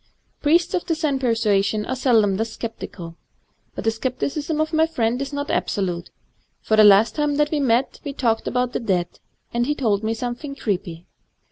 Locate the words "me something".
10.03-10.55